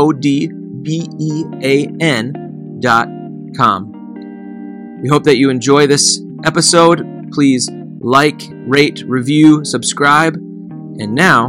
[2.86, 5.00] O D B E A N com.
[5.02, 7.04] We hope that you enjoy this episode.
[7.32, 7.68] Please
[8.00, 10.34] like, rate, review, subscribe.
[10.34, 11.46] And now,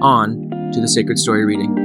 [0.00, 1.81] on to the Sacred Story reading.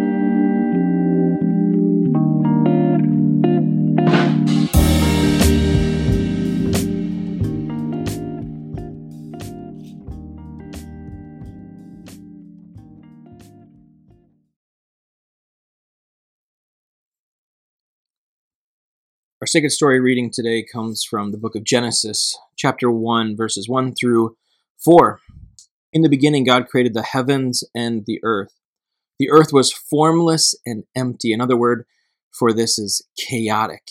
[19.47, 23.95] Our sacred story reading today comes from the book of Genesis, chapter 1, verses 1
[23.95, 24.35] through
[24.83, 25.21] 4.
[25.93, 28.59] In the beginning, God created the heavens and the earth.
[29.19, 31.31] The earth was formless and empty.
[31.31, 31.85] Another word
[32.29, 33.83] for this is chaotic.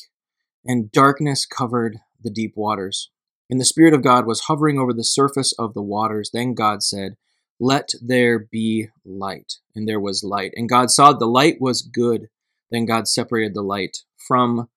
[0.66, 3.10] And darkness covered the deep waters.
[3.48, 6.32] And the Spirit of God was hovering over the surface of the waters.
[6.34, 7.16] Then God said,
[7.58, 9.54] Let there be light.
[9.74, 10.52] And there was light.
[10.54, 12.28] And God saw the light was good.
[12.70, 14.68] Then God separated the light from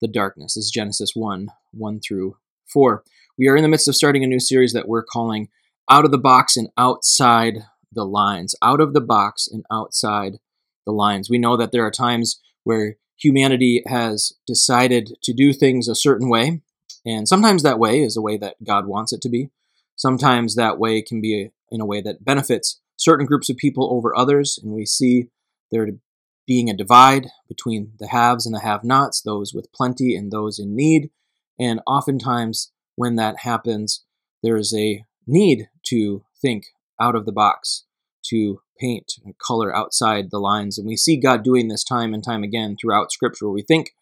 [0.00, 0.54] the darkness.
[0.54, 2.36] This is Genesis 1 1 through
[2.72, 3.02] 4.
[3.38, 5.48] We are in the midst of starting a new series that we're calling
[5.90, 8.54] Out of the Box and Outside the Lines.
[8.62, 10.38] Out of the Box and Outside
[10.84, 11.28] the Lines.
[11.30, 16.28] We know that there are times where humanity has decided to do things a certain
[16.28, 16.62] way,
[17.04, 19.50] and sometimes that way is a way that God wants it to be.
[19.96, 24.16] Sometimes that way can be in a way that benefits certain groups of people over
[24.16, 25.28] others, and we see
[25.70, 25.86] there
[26.46, 30.58] being a divide between the haves and the have nots, those with plenty and those
[30.58, 31.10] in need.
[31.58, 34.04] And oftentimes, when that happens,
[34.42, 36.66] there is a need to think
[37.00, 37.84] out of the box,
[38.26, 40.78] to paint and color outside the lines.
[40.78, 43.48] And we see God doing this time and time again throughout Scripture.
[43.48, 43.94] We think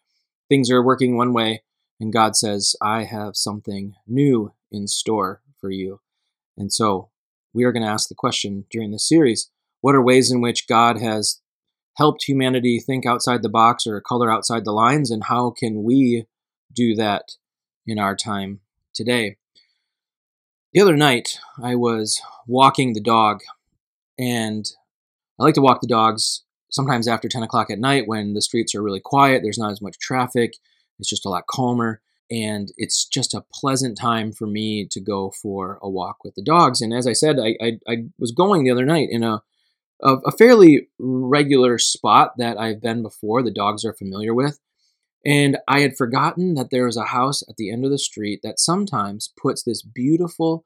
[0.49, 1.63] things are working one way,
[1.99, 6.01] and God says, I have something new in store for you.
[6.57, 7.09] And so
[7.53, 9.49] we are going to ask the question during this series
[9.81, 11.41] what are ways in which God has
[11.95, 16.25] helped humanity think outside the box or color outside the lines, and how can we
[16.73, 17.31] do that
[17.87, 18.59] in our time
[18.93, 19.37] today?
[20.73, 23.41] The other night, I was walking the dog,
[24.19, 24.65] and
[25.39, 26.43] I like to walk the dogs
[26.75, 29.81] sometimes after 10 o'clock at night when the streets are really quiet, there's not as
[29.81, 30.53] much traffic,
[30.99, 35.31] it's just a lot calmer, and it's just a pleasant time for me to go
[35.41, 36.81] for a walk with the dogs.
[36.81, 39.41] And as I said, I, I, I was going the other night in a
[40.01, 44.59] a, a fairly regular spot that I've been before, the dogs are familiar with.
[45.25, 48.41] And I had forgotten that there was a house at the end of the street
[48.43, 50.65] that sometimes puts this beautiful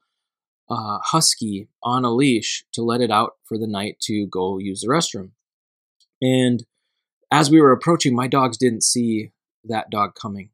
[0.68, 4.82] uh, husky on a leash to let it out for the night to go use
[4.82, 5.30] the restroom.
[6.20, 6.64] And
[7.32, 9.32] as we were approaching, my dogs didn't see
[9.64, 10.50] that dog coming.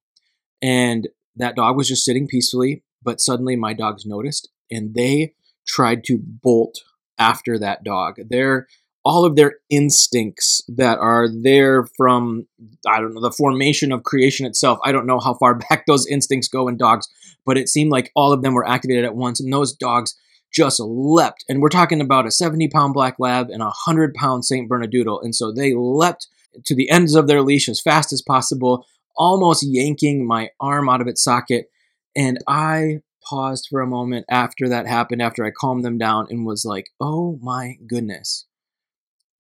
[0.63, 5.35] And that dog was just sitting peacefully, but suddenly my dogs noticed and they
[5.67, 6.79] tried to bolt
[7.19, 8.17] after that dog.
[8.29, 8.67] They're
[9.07, 12.45] all of their instincts that are there from
[12.89, 14.81] I don't know the formation of creation itself.
[14.85, 17.07] I don't know how far back those instincts go in dogs,
[17.45, 20.17] but it seemed like all of them were activated at once, and those dogs
[20.53, 21.45] just leapt.
[21.49, 24.69] And we're talking about a 70 pound black lab and a 100 pound St.
[24.69, 26.27] Bernedoodle, and so they leapt
[26.65, 28.87] to the ends of their leash as fast as possible,
[29.17, 31.71] almost yanking my arm out of its socket.
[32.17, 36.47] And I paused for a moment after that happened, after I calmed them down, and
[36.47, 38.47] was like, oh my goodness,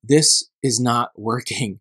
[0.03, 1.81] this is not working.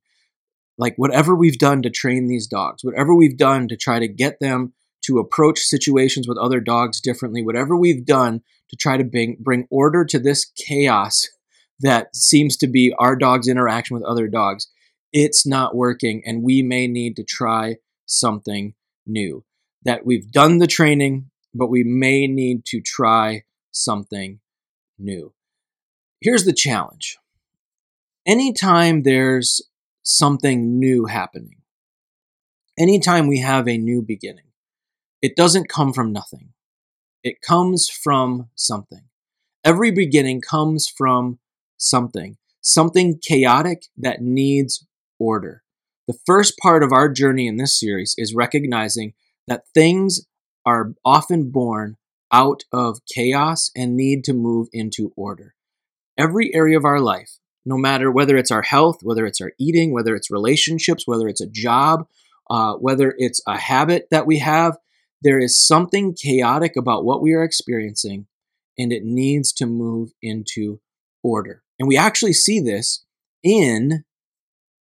[0.77, 4.39] Like, whatever we've done to train these dogs, whatever we've done to try to get
[4.39, 4.73] them
[5.05, 9.67] to approach situations with other dogs differently, whatever we've done to try to bring, bring
[9.69, 11.27] order to this chaos
[11.79, 14.67] that seems to be our dog's interaction with other dogs,
[15.11, 16.21] it's not working.
[16.25, 18.73] And we may need to try something
[19.05, 19.43] new.
[19.83, 24.39] That we've done the training, but we may need to try something
[24.99, 25.33] new.
[26.21, 27.17] Here's the challenge
[28.25, 29.61] anytime there's
[30.03, 31.61] something new happening,
[32.77, 34.51] anytime we have a new beginning,
[35.21, 36.49] it doesn't come from nothing.
[37.23, 39.05] It comes from something.
[39.63, 41.39] Every beginning comes from
[41.77, 44.85] something, something chaotic that needs
[45.17, 45.63] order.
[46.07, 49.13] The first part of our journey in this series is recognizing
[49.47, 50.27] that things
[50.65, 51.97] are often born
[52.31, 55.55] out of chaos and need to move into order.
[56.17, 59.93] Every area of our life, no matter whether it's our health, whether it's our eating,
[59.93, 62.07] whether it's relationships, whether it's a job,
[62.49, 64.77] uh, whether it's a habit that we have,
[65.21, 68.27] there is something chaotic about what we are experiencing
[68.77, 70.79] and it needs to move into
[71.23, 71.63] order.
[71.79, 73.05] And we actually see this
[73.43, 74.04] in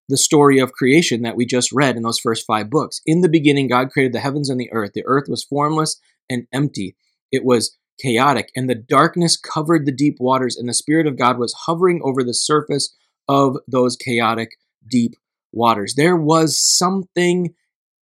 [0.09, 3.01] the story of creation that we just read in those first five books.
[3.05, 4.91] In the beginning, God created the heavens and the earth.
[4.93, 6.95] The earth was formless and empty,
[7.31, 11.37] it was chaotic, and the darkness covered the deep waters, and the Spirit of God
[11.37, 12.95] was hovering over the surface
[13.27, 14.51] of those chaotic,
[14.89, 15.15] deep
[15.51, 15.95] waters.
[15.95, 17.53] There was something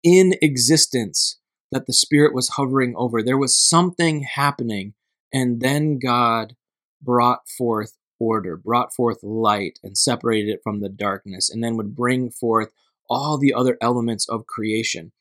[0.03, 1.39] in existence
[1.71, 3.21] that the Spirit was hovering over.
[3.21, 4.93] There was something happening.
[5.33, 6.55] And then God
[7.01, 11.95] brought forth order, brought forth light, and separated it from the darkness, and then would
[11.95, 12.71] bring forth
[13.09, 15.11] all the other elements of creation.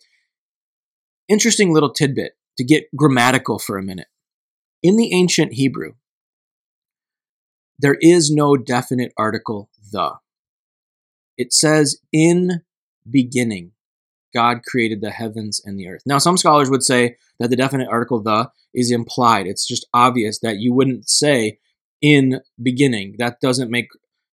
[1.29, 4.09] Interesting little tidbit to get grammatical for a minute.
[4.83, 5.95] In the ancient Hebrew,
[7.79, 10.15] there is no definite article the.
[11.37, 12.63] It says in
[13.09, 13.73] beginning.
[14.35, 16.03] God created the heavens and the earth.
[16.07, 19.47] Now, some scholars would say that the definite article the is implied.
[19.47, 21.59] It's just obvious that you wouldn't say
[22.03, 23.17] in beginning.
[23.19, 23.89] That doesn't make,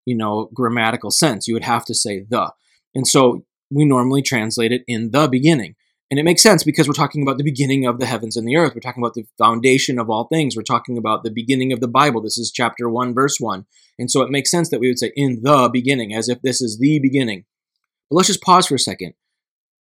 [0.06, 1.48] you know, grammatical sense.
[1.48, 2.52] You would have to say the.
[2.96, 5.76] And so we normally translate it in the beginning.
[6.12, 8.58] And it makes sense because we're talking about the beginning of the heavens and the
[8.58, 8.74] earth.
[8.74, 10.56] We're talking about the foundation of all things.
[10.56, 12.22] We're talking about the beginning of the Bible.
[12.22, 13.68] This is chapter 1, verse 1.
[14.00, 16.62] And so it makes sense that we would say in the beginning, as if this
[16.62, 17.46] is the beginning.
[18.10, 19.14] But let's just pause for a second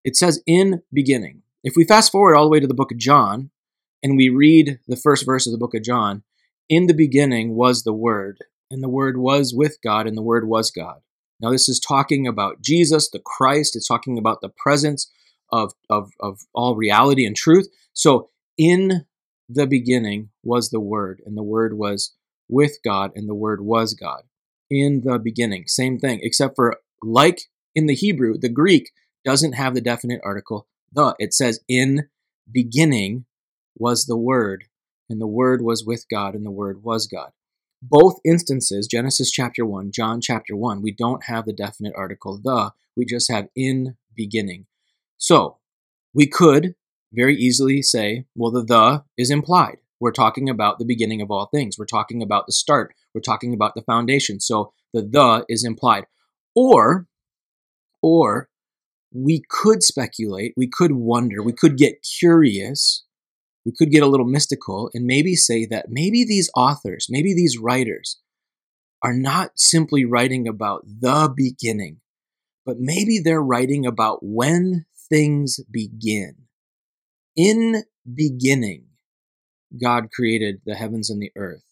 [0.05, 1.43] it says in beginning.
[1.62, 3.50] If we fast forward all the way to the book of John
[4.02, 6.23] and we read the first verse of the book of John,
[6.69, 8.38] in the beginning was the Word,
[8.70, 11.00] and the Word was with God, and the Word was God.
[11.41, 13.76] Now, this is talking about Jesus, the Christ.
[13.76, 15.11] It's talking about the presence
[15.50, 17.69] of, of, of all reality and truth.
[17.93, 19.06] So, in
[19.49, 22.15] the beginning was the Word, and the Word was
[22.49, 24.25] with God, and the Word was God.
[24.70, 27.43] In the beginning, same thing, except for like
[27.75, 28.91] in the Hebrew, the Greek
[29.25, 31.15] doesn't have the definite article the.
[31.19, 32.09] It says, In
[32.50, 33.25] beginning
[33.76, 34.65] was the Word,
[35.08, 37.31] and the Word was with God, and the Word was God.
[37.81, 42.72] Both instances, Genesis chapter 1, John chapter 1, we don't have the definite article the,
[42.96, 44.66] we just have in beginning.
[45.16, 45.58] So,
[46.14, 46.75] we could
[47.12, 49.78] very easily say, well, the the is implied.
[50.00, 51.76] We're talking about the beginning of all things.
[51.78, 52.94] We're talking about the start.
[53.14, 54.40] We're talking about the foundation.
[54.40, 56.05] So the the is implied.
[56.55, 57.06] Or,
[58.02, 58.49] or
[59.12, 63.05] we could speculate, we could wonder, we could get curious,
[63.69, 67.59] we could get a little mystical, and maybe say that maybe these authors, maybe these
[67.59, 68.19] writers
[69.03, 72.00] are not simply writing about the beginning,
[72.65, 76.35] but maybe they're writing about when things begin.
[77.37, 77.85] In
[78.15, 78.87] beginning,
[79.79, 81.65] God created the heavens and the earth.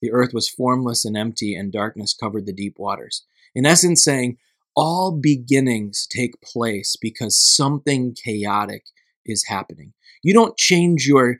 [0.00, 3.22] The earth was formless and empty, and darkness covered the deep waters.
[3.54, 4.38] In essence, saying,
[4.74, 8.84] all beginnings take place because something chaotic
[9.26, 9.92] is happening.
[10.22, 11.38] You don't change your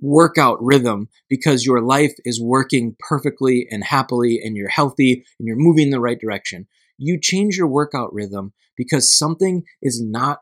[0.00, 5.56] workout rhythm because your life is working perfectly and happily and you're healthy and you're
[5.56, 6.66] moving in the right direction.
[6.98, 10.40] You change your workout rhythm because something is not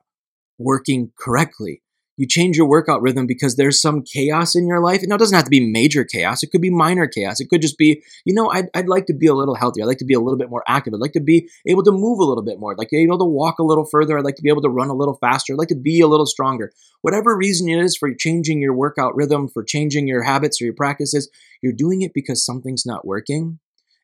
[0.59, 1.83] working correctly
[2.17, 5.03] you change your workout rhythm because there's some chaos in your life.
[5.03, 6.43] And it doesn't have to be major chaos.
[6.43, 7.41] It could be minor chaos.
[7.41, 9.85] It could just be, you know, I'd, I'd like to be a little healthier.
[9.85, 10.93] I'd like to be a little bit more active.
[10.93, 12.73] I'd like to be able to move a little bit more.
[12.73, 14.19] I'd like to be able to walk a little further.
[14.19, 15.55] I'd like to be able to run a little faster.
[15.55, 16.73] I'd like to be a little stronger.
[17.01, 20.75] Whatever reason it is for changing your workout rhythm, for changing your habits or your
[20.75, 21.31] practices,
[21.63, 23.59] you're doing it because something's not working.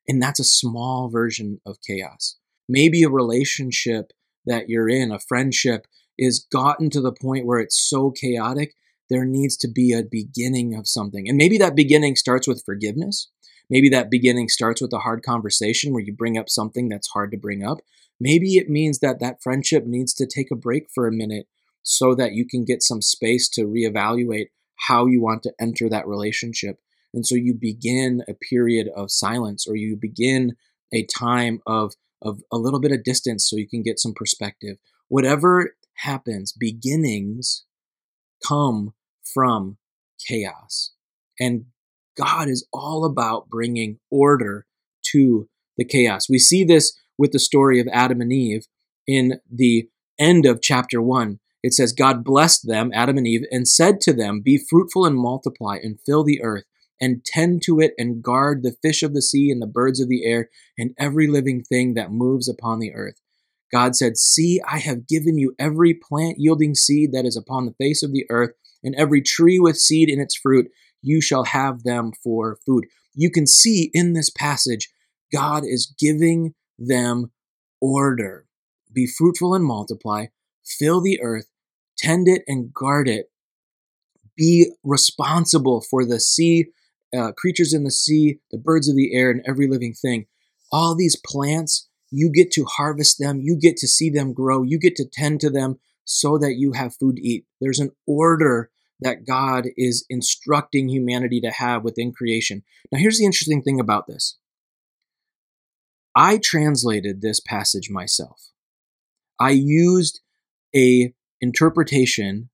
[0.09, 2.37] And that's a small version of chaos.
[2.69, 4.13] Maybe a relationship
[4.47, 5.87] that you're in, a friendship
[6.19, 8.75] is gotten to the point where it's so chaotic,
[9.09, 11.29] there needs to be a beginning of something.
[11.29, 13.31] And maybe that beginning starts with forgiveness.
[13.71, 17.31] Maybe that beginning starts with a hard conversation where you bring up something that's hard
[17.33, 17.79] to bring up.
[18.21, 21.47] Maybe it means that that friendship needs to take a break for a minute
[21.83, 24.47] so that you can get some space to reevaluate
[24.87, 26.79] how you want to enter that relationship.
[27.15, 30.57] And so you begin a period of silence or you begin
[30.93, 34.77] a time of, of a little bit of distance so you can get some perspective.
[35.09, 37.65] Whatever happens, beginnings
[38.47, 39.79] come from
[40.27, 40.93] chaos.
[41.39, 41.67] And
[42.17, 44.67] God is all about bringing order
[45.13, 46.29] to the chaos.
[46.29, 48.67] We see this with the story of Adam and Eve
[49.07, 49.89] in the
[50.19, 51.39] end of chapter 1.
[51.63, 55.17] it says, God blessed them, Adam and Eve, and said to them, Be fruitful and
[55.17, 56.65] multiply and fill the earth
[57.01, 60.09] and tend to it and guard the fish of the sea and the birds of
[60.09, 63.21] the air and every living thing that moves upon the earth.
[63.73, 67.75] God said, See, I have given you every plant yielding seed that is upon the
[67.75, 70.69] face of the earth, and every tree with seed in its fruit.
[71.03, 72.87] You shall have them for food.
[73.15, 74.89] You can see in this passage,
[75.33, 77.31] God is giving them
[77.81, 78.47] order.
[78.93, 80.27] Be fruitful and multiply,
[80.65, 81.47] fill the earth,
[81.97, 83.31] tend it and guard it.
[84.37, 86.67] Be responsible for the sea,
[87.17, 90.27] uh, creatures in the sea, the birds of the air, and every living thing.
[90.71, 94.79] All these plants, you get to harvest them, you get to see them grow, you
[94.79, 97.45] get to tend to them so that you have food to eat.
[97.61, 102.63] There's an order that God is instructing humanity to have within creation.
[102.91, 104.39] Now, here's the interesting thing about this
[106.17, 108.51] I translated this passage myself.
[109.39, 110.21] I used
[110.75, 112.51] a interpretation,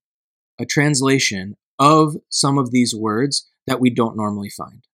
[0.61, 4.85] a translation of some of these words that we don't normally find.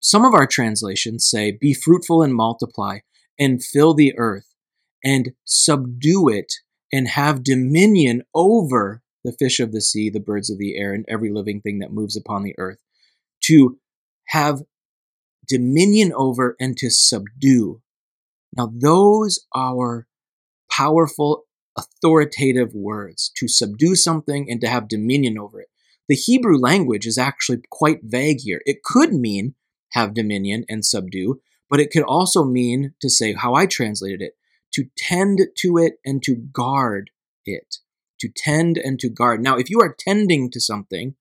[0.00, 2.98] Some of our translations say, Be fruitful and multiply,
[3.38, 4.54] and fill the earth,
[5.04, 6.52] and subdue it,
[6.92, 11.04] and have dominion over the fish of the sea, the birds of the air, and
[11.08, 12.78] every living thing that moves upon the earth.
[13.44, 13.78] To
[14.28, 14.62] have
[15.48, 17.82] dominion over and to subdue.
[18.56, 20.06] Now, those are
[20.70, 21.44] powerful,
[21.76, 25.68] authoritative words to subdue something and to have dominion over it.
[26.08, 28.62] The Hebrew language is actually quite vague here.
[28.64, 29.54] It could mean
[29.92, 34.34] have dominion and subdue, but it could also mean to say how I translated it
[34.74, 37.10] to tend to it and to guard
[37.44, 37.76] it.
[38.20, 39.42] To tend and to guard.
[39.42, 41.14] Now, if you are tending to something,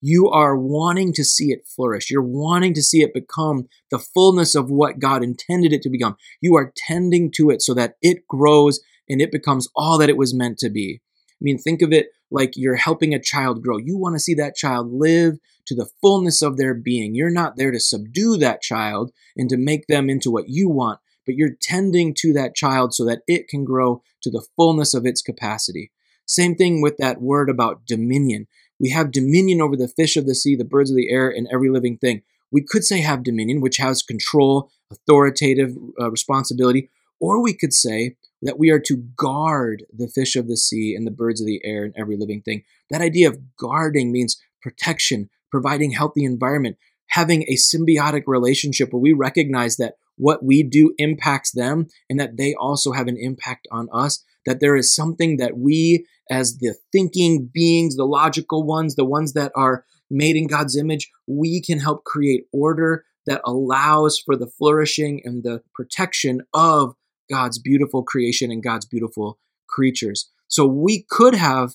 [0.00, 2.10] you are wanting to see it flourish.
[2.10, 6.16] You're wanting to see it become the fullness of what God intended it to become.
[6.40, 10.16] You are tending to it so that it grows and it becomes all that it
[10.16, 11.00] was meant to be.
[11.32, 13.78] I mean, think of it like you're helping a child grow.
[13.78, 17.14] You want to see that child live to the fullness of their being.
[17.14, 21.00] You're not there to subdue that child and to make them into what you want,
[21.24, 25.06] but you're tending to that child so that it can grow to the fullness of
[25.06, 25.90] its capacity.
[26.26, 28.48] Same thing with that word about dominion.
[28.80, 31.48] We have dominion over the fish of the sea, the birds of the air, and
[31.52, 32.22] every living thing.
[32.50, 36.90] We could say have dominion, which has control, authoritative uh, responsibility,
[37.20, 41.06] or we could say that we are to guard the fish of the sea and
[41.06, 42.62] the birds of the air and every living thing.
[42.90, 46.76] That idea of guarding means protection, providing healthy environment,
[47.08, 52.36] having a symbiotic relationship where we recognize that what we do impacts them and that
[52.36, 54.24] they also have an impact on us.
[54.44, 59.32] That there is something that we, as the thinking beings, the logical ones, the ones
[59.32, 64.46] that are made in God's image, we can help create order that allows for the
[64.46, 66.94] flourishing and the protection of
[67.30, 70.30] God's beautiful creation and God's beautiful creatures.
[70.48, 71.74] So we could have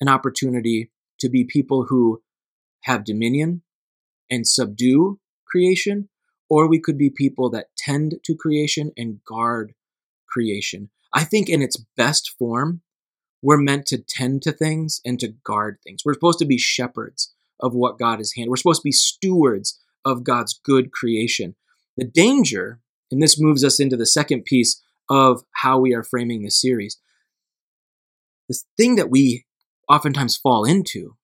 [0.00, 2.22] an opportunity to be people who
[2.82, 3.62] have dominion
[4.30, 6.08] and subdue creation,
[6.48, 9.74] or we could be people that tend to creation and guard
[10.28, 10.90] creation.
[11.12, 12.82] I think in its best form,
[13.42, 16.02] we're meant to tend to things and to guard things.
[16.04, 18.50] We're supposed to be shepherds of what God has handed.
[18.50, 21.54] We're supposed to be stewards of God's good creation.
[21.96, 26.42] The danger, and this moves us into the second piece of how we are framing
[26.42, 26.98] this series.
[28.48, 29.44] The thing that we
[29.88, 31.16] oftentimes fall into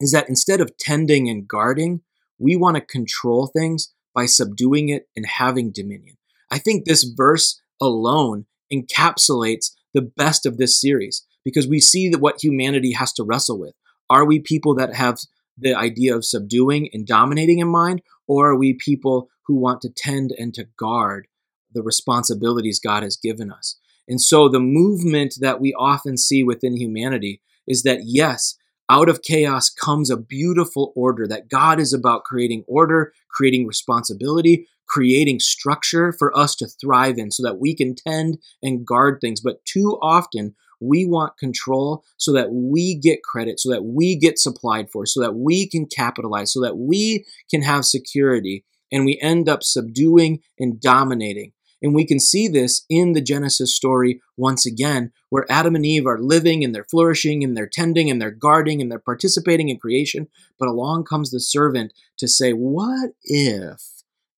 [0.00, 2.02] is that instead of tending and guarding,
[2.38, 6.16] we want to control things by subduing it and having dominion.
[6.50, 12.20] I think this verse alone encapsulates the best of this series because we see that
[12.20, 13.74] what humanity has to wrestle with.
[14.10, 15.18] Are we people that have
[15.58, 19.90] the idea of subduing and dominating in mind, or are we people who want to
[19.90, 21.28] tend and to guard
[21.76, 23.78] the responsibilities God has given us.
[24.08, 28.56] And so the movement that we often see within humanity is that, yes,
[28.88, 34.68] out of chaos comes a beautiful order, that God is about creating order, creating responsibility,
[34.88, 39.40] creating structure for us to thrive in so that we can tend and guard things.
[39.40, 44.38] But too often, we want control so that we get credit, so that we get
[44.38, 48.64] supplied for, so that we can capitalize, so that we can have security.
[48.92, 51.52] And we end up subduing and dominating.
[51.82, 56.06] And we can see this in the Genesis story once again, where Adam and Eve
[56.06, 59.78] are living and they're flourishing and they're tending and they're guarding and they're participating in
[59.78, 60.28] creation.
[60.58, 63.82] But along comes the servant to say, What if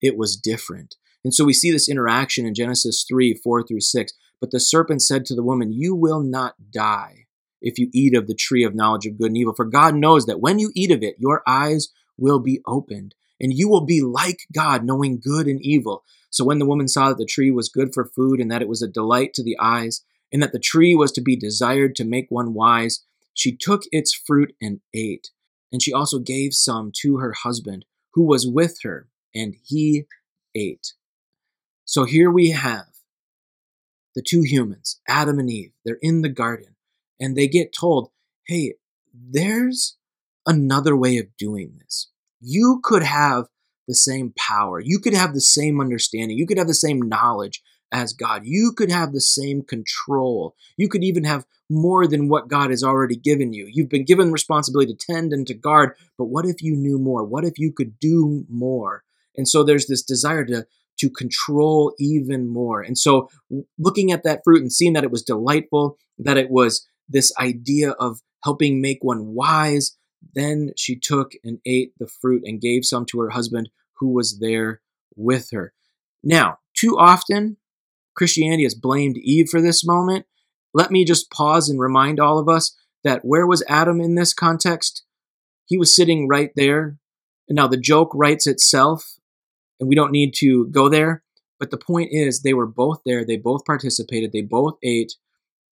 [0.01, 0.95] it was different?
[1.23, 4.13] And so we see this interaction in Genesis 3 4 through 6.
[4.39, 7.25] But the serpent said to the woman, You will not die
[7.61, 9.53] if you eat of the tree of knowledge of good and evil.
[9.53, 13.53] For God knows that when you eat of it, your eyes will be opened, and
[13.53, 16.03] you will be like God, knowing good and evil.
[16.29, 18.69] So when the woman saw that the tree was good for food and that it
[18.69, 22.05] was a delight to the eyes and that the tree was to be desired to
[22.05, 25.31] make one wise, she took its fruit and ate.
[25.71, 30.05] And she also gave some to her husband, who was with her, and he
[30.55, 30.93] ate.
[31.85, 32.87] So here we have
[34.15, 35.71] the two humans, Adam and Eve.
[35.85, 36.75] They're in the garden,
[37.19, 38.09] and they get told,
[38.47, 38.75] hey,
[39.13, 39.97] there's
[40.45, 42.09] another way of doing this.
[42.39, 43.47] You could have
[43.89, 44.79] the same power.
[44.79, 46.37] You could have the same understanding.
[46.37, 48.43] You could have the same knowledge as God.
[48.45, 50.55] You could have the same control.
[50.77, 53.67] You could even have more than what God has already given you.
[53.69, 57.23] You've been given responsibility to tend and to guard, but what if you knew more?
[57.25, 59.03] What if you could do more?
[59.35, 60.65] And so there's this desire to
[60.99, 62.81] to control even more.
[62.81, 63.29] And so
[63.77, 67.91] looking at that fruit and seeing that it was delightful, that it was this idea
[67.91, 69.97] of helping make one wise,
[70.33, 74.39] then she took and ate the fruit and gave some to her husband who was
[74.39, 74.81] there
[75.15, 75.73] with her.
[76.23, 77.57] Now, too often
[78.15, 80.25] Christianity has blamed Eve for this moment,
[80.73, 84.33] let me just pause and remind all of us that where was Adam in this
[84.33, 85.03] context?
[85.65, 86.97] He was sitting right there.
[87.47, 89.19] And now the joke writes itself,
[89.79, 91.23] and we don't need to go there.
[91.59, 93.25] But the point is, they were both there.
[93.25, 94.31] They both participated.
[94.31, 95.15] They both ate.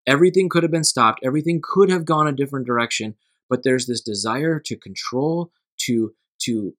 [0.05, 1.21] Everything could have been stopped.
[1.23, 3.15] Everything could have gone a different direction.
[3.49, 6.73] But there's this desire to control, to to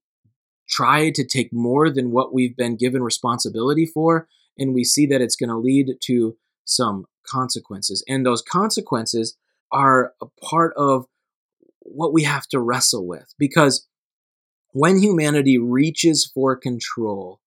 [0.68, 4.26] try to take more than what we've been given responsibility for
[4.58, 8.04] and we see that it's going to lead to some consequences.
[8.08, 9.36] And those consequences
[9.72, 11.06] are a part of
[11.80, 13.86] what we have to wrestle with because
[14.72, 17.40] when humanity reaches for control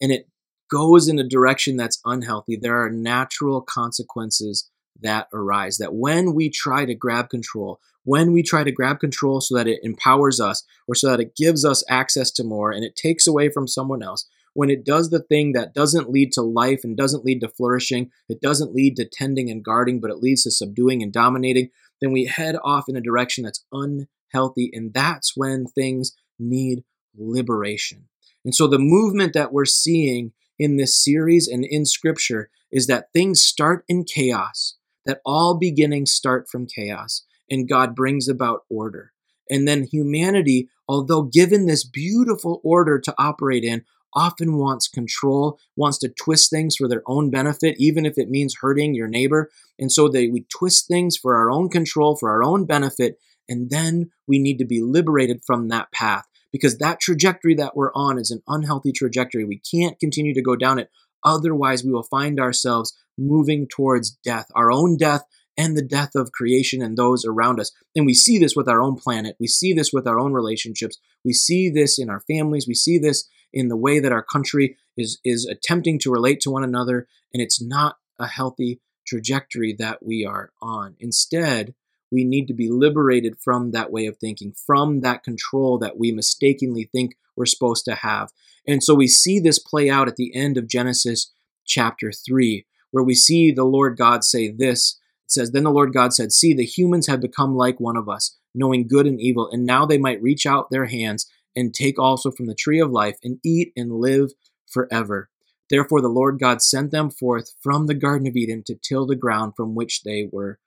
[0.00, 0.28] and it
[0.70, 4.70] goes in a direction that's unhealthy, there are natural consequences
[5.00, 5.78] that arise.
[5.78, 9.68] That when we try to grab control, when we try to grab control so that
[9.68, 13.26] it empowers us or so that it gives us access to more and it takes
[13.26, 16.96] away from someone else, when it does the thing that doesn't lead to life and
[16.96, 20.50] doesn't lead to flourishing, it doesn't lead to tending and guarding, but it leads to
[20.50, 21.70] subduing and dominating,
[22.00, 24.70] then we head off in a direction that's unhealthy.
[24.74, 26.84] And that's when things need
[27.16, 28.08] liberation.
[28.44, 33.12] And so the movement that we're seeing in this series and in scripture is that
[33.12, 39.12] things start in chaos, that all beginnings start from chaos, and God brings about order.
[39.50, 43.84] And then humanity, although given this beautiful order to operate in,
[44.14, 48.58] often wants control, wants to twist things for their own benefit, even if it means
[48.60, 49.50] hurting your neighbor.
[49.78, 53.70] And so they we twist things for our own control, for our own benefit, and
[53.70, 58.18] then we need to be liberated from that path because that trajectory that we're on
[58.18, 59.44] is an unhealthy trajectory.
[59.44, 60.90] We can't continue to go down it.
[61.24, 65.24] Otherwise, we will find ourselves moving towards death, our own death
[65.56, 67.70] and the death of creation and those around us.
[67.94, 69.36] And we see this with our own planet.
[69.38, 70.98] We see this with our own relationships.
[71.24, 72.66] We see this in our families.
[72.66, 76.50] We see this in the way that our country is, is attempting to relate to
[76.50, 77.06] one another.
[77.34, 80.96] And it's not a healthy trajectory that we are on.
[80.98, 81.74] Instead,
[82.10, 86.12] we need to be liberated from that way of thinking, from that control that we
[86.12, 88.30] mistakenly think we're supposed to have.
[88.66, 91.32] And so we see this play out at the end of Genesis
[91.64, 95.92] chapter 3, where we see the Lord God say this It says, Then the Lord
[95.92, 99.48] God said, See, the humans have become like one of us, knowing good and evil,
[99.50, 102.90] and now they might reach out their hands and take also from the tree of
[102.90, 104.30] life and eat and live
[104.66, 105.28] forever.
[105.68, 109.16] Therefore, the Lord God sent them forth from the Garden of Eden to till the
[109.16, 110.58] ground from which they were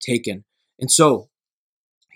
[0.00, 0.44] taken.
[0.80, 1.28] And so,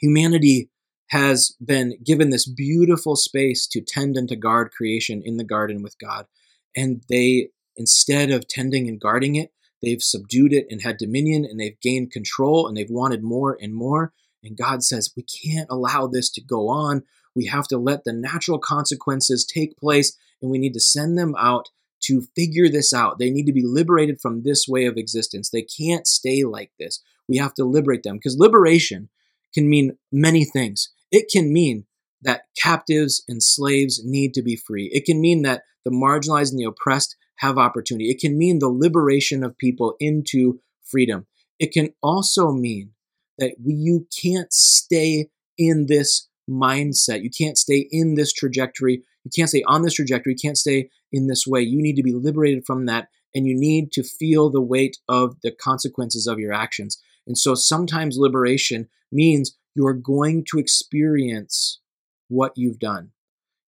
[0.01, 0.71] humanity
[1.11, 5.83] has been given this beautiful space to tend and to guard creation in the garden
[5.83, 6.27] with God.
[6.75, 11.59] And they, instead of tending and guarding it, They've subdued it and had dominion and
[11.59, 14.13] they've gained control and they've wanted more and more.
[14.43, 17.03] And God says, we can't allow this to go on.
[17.35, 21.35] We have to let the natural consequences take place and we need to send them
[21.37, 21.71] out
[22.05, 23.19] to figure this out.
[23.19, 25.51] They need to be liberated from this way of existence.
[25.51, 27.03] They can't stay like this.
[27.29, 29.09] We have to liberate them because liberation
[29.55, 30.93] can mean many things.
[31.11, 31.87] It can mean
[32.23, 34.91] that captives and slaves need to be free.
[34.93, 38.11] It can mean that the marginalized and the oppressed have opportunity.
[38.11, 41.27] It can mean the liberation of people into freedom.
[41.59, 42.93] It can also mean
[43.39, 47.23] that you can't stay in this mindset.
[47.23, 49.03] You can't stay in this trajectory.
[49.25, 50.33] You can't stay on this trajectory.
[50.33, 51.61] You can't stay in this way.
[51.61, 55.37] You need to be liberated from that and you need to feel the weight of
[55.43, 57.01] the consequences of your actions.
[57.27, 61.81] And so sometimes liberation means you're going to experience
[62.29, 63.11] what you've done.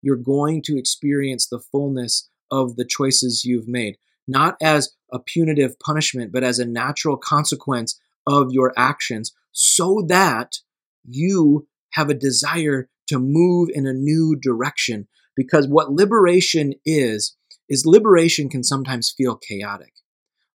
[0.03, 5.78] You're going to experience the fullness of the choices you've made, not as a punitive
[5.78, 10.59] punishment, but as a natural consequence of your actions, so that
[11.04, 15.07] you have a desire to move in a new direction.
[15.37, 17.37] Because what liberation is,
[17.68, 19.92] is liberation can sometimes feel chaotic.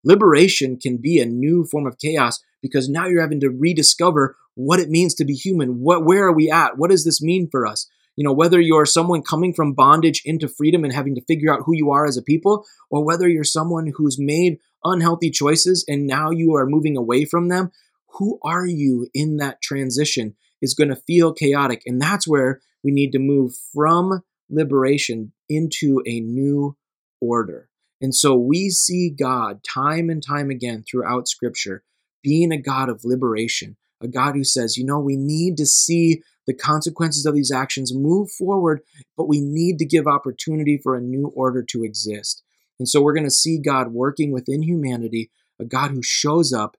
[0.04, 4.80] Liberation can be a new form of chaos because now you're having to rediscover what
[4.80, 5.80] it means to be human.
[5.80, 6.78] What, where are we at?
[6.78, 7.88] What does this mean for us?
[8.18, 11.62] You know, whether you're someone coming from bondage into freedom and having to figure out
[11.64, 16.08] who you are as a people, or whether you're someone who's made unhealthy choices and
[16.08, 17.70] now you are moving away from them,
[18.18, 21.82] who are you in that transition is going to feel chaotic.
[21.86, 26.76] And that's where we need to move from liberation into a new
[27.20, 27.68] order.
[28.00, 31.84] And so we see God time and time again throughout Scripture
[32.24, 36.22] being a God of liberation, a God who says, you know, we need to see
[36.48, 38.80] the consequences of these actions move forward,
[39.18, 42.42] but we need to give opportunity for a new order to exist.
[42.78, 45.30] And so we're going to see God working within humanity,
[45.60, 46.78] a God who shows up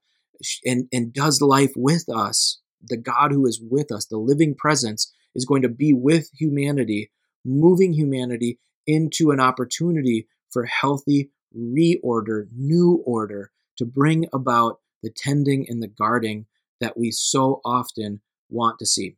[0.64, 2.60] and, and does life with us.
[2.82, 7.12] The God who is with us, the living presence, is going to be with humanity,
[7.44, 15.64] moving humanity into an opportunity for healthy reorder, new order to bring about the tending
[15.68, 16.46] and the guarding
[16.80, 19.16] that we so often want to see.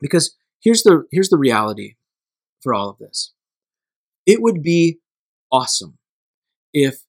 [0.00, 1.94] Because here's the here's the reality
[2.62, 3.32] for all of this.
[4.26, 4.98] It would be
[5.50, 5.98] awesome
[6.72, 7.02] if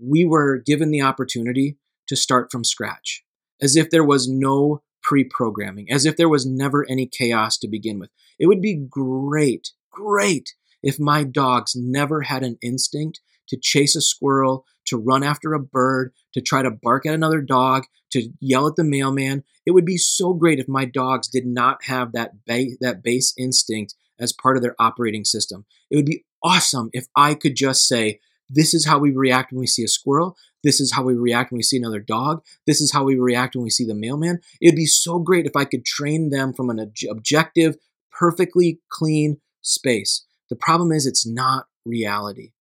[0.00, 3.24] we were given the opportunity to start from scratch,
[3.60, 7.68] as if there was no pre programming, as if there was never any chaos to
[7.68, 8.10] begin with.
[8.38, 14.00] It would be great, great if my dogs never had an instinct to chase a
[14.00, 18.66] squirrel, to run after a bird, to try to bark at another dog, to yell
[18.66, 19.44] at the mailman.
[19.66, 23.34] It would be so great if my dogs did not have that, ba- that base
[23.38, 25.64] instinct as part of their operating system.
[25.90, 29.60] It would be awesome if I could just say, this is how we react when
[29.60, 30.36] we see a squirrel.
[30.62, 32.42] This is how we react when we see another dog.
[32.66, 34.40] This is how we react when we see the mailman.
[34.60, 37.76] It'd be so great if I could train them from an objective,
[38.12, 40.24] perfectly clean space.
[40.50, 42.52] The problem is, it's not reality.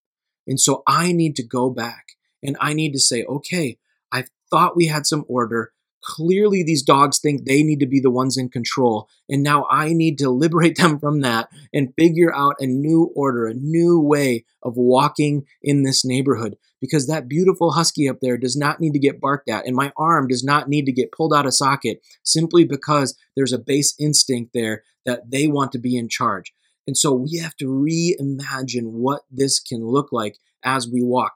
[0.48, 3.78] And so I need to go back and I need to say, okay,
[4.12, 5.72] I thought we had some order.
[6.04, 9.08] Clearly, these dogs think they need to be the ones in control.
[9.30, 13.48] And now I need to liberate them from that and figure out a new order,
[13.48, 16.58] a new way of walking in this neighborhood.
[16.82, 19.66] Because that beautiful husky up there does not need to get barked at.
[19.66, 23.54] And my arm does not need to get pulled out of socket simply because there's
[23.54, 26.54] a base instinct there that they want to be in charge.
[26.86, 31.34] And so we have to reimagine what this can look like as we walk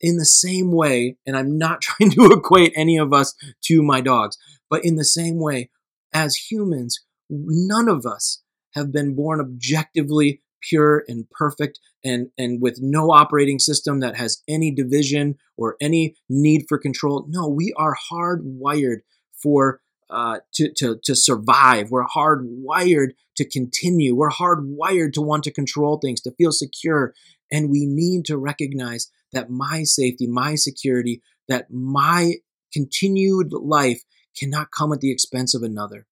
[0.00, 4.00] in the same way, and I'm not trying to equate any of us to my
[4.00, 4.36] dogs,
[4.70, 5.70] but in the same way,
[6.12, 8.42] as humans, none of us
[8.74, 14.42] have been born objectively pure and perfect and, and with no operating system that has
[14.48, 17.26] any division or any need for control.
[17.28, 18.98] No, we are hardwired
[19.40, 21.90] for uh, to, to, to survive.
[21.90, 24.14] We're hardwired to continue.
[24.14, 27.14] We're hardwired to want to control things, to feel secure.
[27.50, 32.34] And we need to recognize that my safety, my security, that my
[32.72, 34.02] continued life
[34.36, 36.06] cannot come at the expense of another.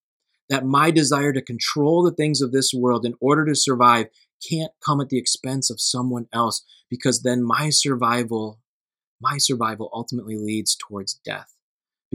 [0.49, 4.07] That my desire to control the things of this world in order to survive
[4.49, 8.61] can't come at the expense of someone else because then my survival,
[9.21, 11.56] my survival ultimately leads towards death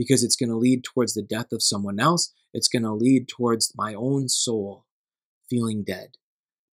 [0.02, 2.34] because it's going to lead towards the death of someone else.
[2.52, 4.84] It's going to lead towards my own soul
[5.48, 6.16] feeling dead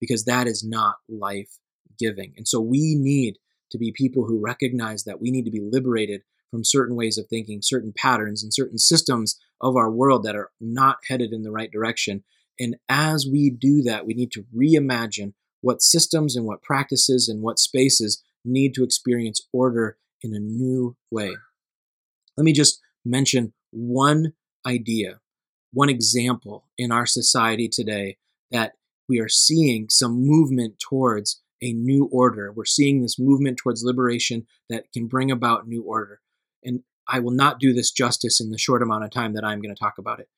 [0.01, 1.59] because that is not life
[1.99, 2.33] giving.
[2.37, 3.37] And so we need
[3.69, 7.27] to be people who recognize that we need to be liberated from certain ways of
[7.27, 11.51] thinking, certain patterns, and certain systems of our world that are not headed in the
[11.51, 12.23] right direction.
[12.59, 17.43] And as we do that, we need to reimagine what systems and what practices and
[17.43, 21.35] what spaces need to experience order in a new way.
[22.35, 24.33] Let me just mention one
[24.65, 25.19] idea,
[25.71, 28.17] one example in our society today
[28.51, 28.73] that
[29.07, 32.51] we are seeing some movement towards a new order.
[32.51, 36.21] We're seeing this movement towards liberation that can bring about new order.
[36.63, 39.61] And I will not do this justice in the short amount of time that I'm
[39.61, 40.29] going to talk about it.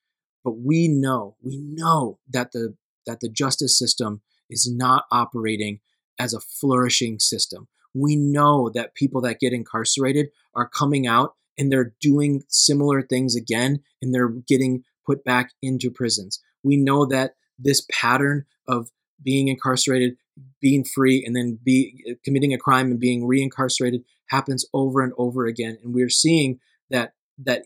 [0.43, 5.79] But we know, we know that the that the justice system is not operating
[6.19, 7.67] as a flourishing system.
[7.93, 13.35] We know that people that get incarcerated are coming out and they're doing similar things
[13.35, 16.41] again and they're getting put back into prisons.
[16.63, 18.89] We know that this pattern of
[19.23, 20.15] being incarcerated,
[20.59, 25.45] being free, and then be committing a crime and being reincarcerated happens over and over
[25.45, 25.77] again.
[25.83, 26.59] And we're seeing
[26.89, 27.63] that that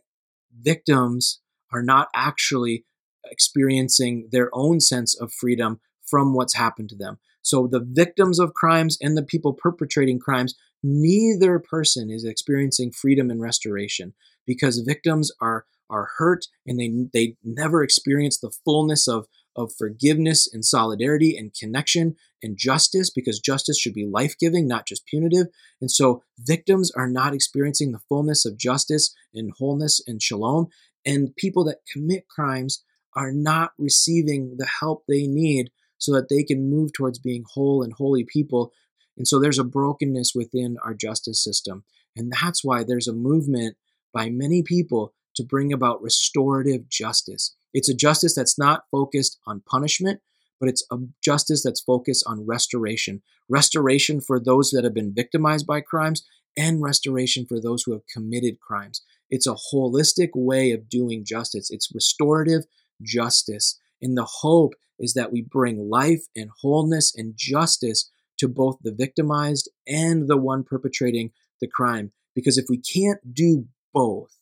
[0.59, 2.85] victims are not actually
[3.25, 7.17] experiencing their own sense of freedom from what's happened to them.
[7.41, 13.29] So the victims of crimes and the people perpetrating crimes, neither person is experiencing freedom
[13.29, 14.13] and restoration
[14.45, 20.49] because victims are are hurt and they they never experience the fullness of of forgiveness
[20.51, 25.47] and solidarity and connection and justice because justice should be life giving, not just punitive.
[25.79, 30.67] And so victims are not experiencing the fullness of justice and wholeness and shalom.
[31.05, 32.83] And people that commit crimes
[33.15, 37.81] are not receiving the help they need so that they can move towards being whole
[37.81, 38.73] and holy people.
[39.17, 41.83] And so there's a brokenness within our justice system.
[42.15, 43.77] And that's why there's a movement
[44.13, 47.55] by many people to bring about restorative justice.
[47.73, 50.21] It's a justice that's not focused on punishment,
[50.59, 53.21] but it's a justice that's focused on restoration.
[53.49, 56.25] Restoration for those that have been victimized by crimes
[56.57, 59.01] and restoration for those who have committed crimes.
[59.29, 61.69] It's a holistic way of doing justice.
[61.69, 62.63] It's restorative
[63.01, 63.79] justice.
[64.01, 68.93] And the hope is that we bring life and wholeness and justice to both the
[68.93, 72.11] victimized and the one perpetrating the crime.
[72.33, 74.37] Because if we can't do both,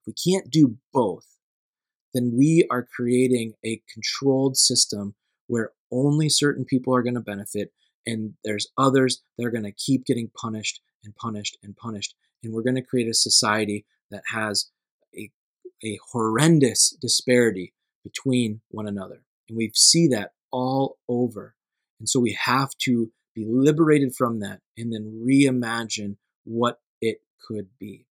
[0.00, 1.26] if we can't do both,
[2.14, 5.14] then we are creating a controlled system
[5.46, 7.72] where only certain people are going to benefit
[8.06, 12.14] and there's others that are going to keep getting punished and punished and punished.
[12.42, 14.70] And we're going to create a society that has
[15.16, 15.30] a,
[15.84, 19.22] a horrendous disparity between one another.
[19.48, 21.54] And we see that all over.
[22.00, 27.68] And so we have to be liberated from that and then reimagine what it could
[27.78, 28.06] be.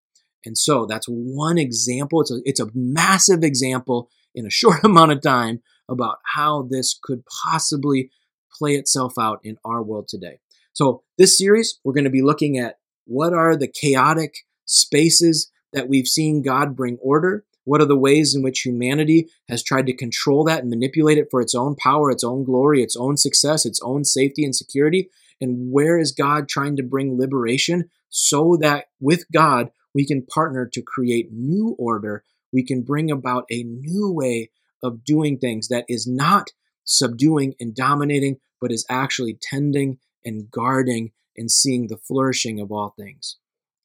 [0.45, 2.21] And so that's one example.
[2.21, 6.97] It's a, it's a massive example in a short amount of time about how this
[7.02, 8.12] could possibly
[8.58, 10.39] play itself out in our world today.
[10.73, 15.89] So, this series, we're going to be looking at what are the chaotic spaces that
[15.89, 17.43] we've seen God bring order.
[17.69, 21.27] What are the ways in which humanity has tried to control that and manipulate it
[21.29, 25.12] for its own power, its own glory, its own success, its own safety and security?
[25.39, 30.65] And where is God trying to bring liberation so that with God, we can partner
[30.65, 32.23] to create new order.
[32.51, 34.49] We can bring about a new way
[34.82, 36.49] of doing things that is not
[36.86, 42.95] subduing and dominating, but is actually tending and guarding and seeing the flourishing of all
[42.97, 43.38] things.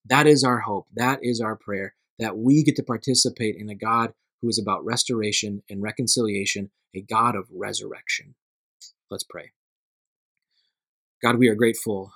[0.06, 0.86] That is our hope.
[0.94, 4.84] That is our prayer that we get to participate in a God who is about
[4.84, 8.34] restoration and reconciliation, a God of resurrection.
[9.10, 9.52] Let's pray.
[11.22, 12.12] God, we are grateful,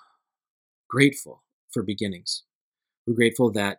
[0.89, 2.43] grateful for beginnings.
[3.07, 3.79] We're grateful that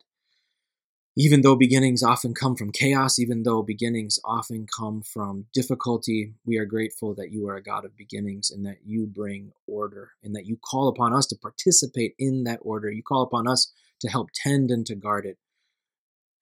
[1.15, 6.58] even though beginnings often come from chaos, even though beginnings often come from difficulty, we
[6.58, 10.36] are grateful that you are a God of beginnings and that you bring order and
[10.36, 12.89] that you call upon us to participate in that order.
[12.89, 15.38] You call upon us to help tend and to guard it.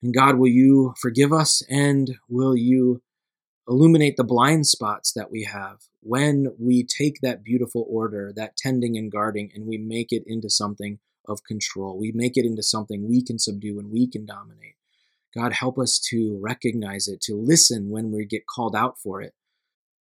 [0.01, 3.01] And God, will you forgive us and will you
[3.67, 8.97] illuminate the blind spots that we have when we take that beautiful order, that tending
[8.97, 11.97] and guarding, and we make it into something of control.
[11.97, 14.75] We make it into something we can subdue and we can dominate.
[15.35, 19.33] God, help us to recognize it, to listen when we get called out for it.